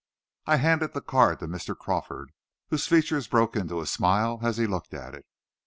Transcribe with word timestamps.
I 0.47 0.55
handed 0.55 0.93
the 0.93 1.01
card 1.01 1.41
to 1.41 1.47
Mr. 1.47 1.77
Crawford, 1.77 2.31
whose 2.71 2.87
features 2.87 3.27
broke 3.27 3.55
into 3.55 3.81
a 3.81 3.85
smile 3.85 4.39
as 4.41 4.57
he 4.57 4.65
looked 4.65 4.95
at 4.95 5.13
it. 5.13 5.27